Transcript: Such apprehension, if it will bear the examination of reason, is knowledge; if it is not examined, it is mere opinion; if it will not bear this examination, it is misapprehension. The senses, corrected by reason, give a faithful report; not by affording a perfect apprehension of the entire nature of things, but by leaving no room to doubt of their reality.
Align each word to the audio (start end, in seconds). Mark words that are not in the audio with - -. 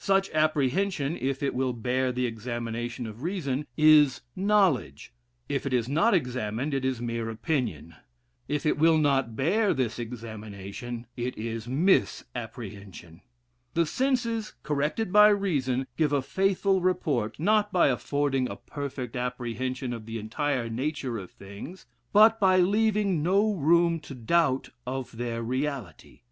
Such 0.00 0.28
apprehension, 0.32 1.16
if 1.16 1.40
it 1.40 1.54
will 1.54 1.72
bear 1.72 2.10
the 2.10 2.26
examination 2.26 3.06
of 3.06 3.22
reason, 3.22 3.64
is 3.76 4.22
knowledge; 4.34 5.12
if 5.48 5.66
it 5.66 5.72
is 5.72 5.88
not 5.88 6.14
examined, 6.14 6.74
it 6.74 6.84
is 6.84 7.00
mere 7.00 7.30
opinion; 7.30 7.94
if 8.48 8.66
it 8.66 8.76
will 8.76 8.98
not 8.98 9.36
bear 9.36 9.72
this 9.72 10.00
examination, 10.00 11.06
it 11.16 11.38
is 11.38 11.68
misapprehension. 11.68 13.20
The 13.74 13.86
senses, 13.86 14.52
corrected 14.64 15.12
by 15.12 15.28
reason, 15.28 15.86
give 15.96 16.12
a 16.12 16.22
faithful 16.22 16.80
report; 16.80 17.38
not 17.38 17.70
by 17.72 17.86
affording 17.86 18.48
a 18.48 18.56
perfect 18.56 19.14
apprehension 19.14 19.92
of 19.92 20.06
the 20.06 20.18
entire 20.18 20.68
nature 20.68 21.18
of 21.18 21.30
things, 21.30 21.86
but 22.12 22.40
by 22.40 22.56
leaving 22.58 23.22
no 23.22 23.54
room 23.54 24.00
to 24.00 24.16
doubt 24.16 24.70
of 24.84 25.16
their 25.18 25.40
reality. 25.40 26.22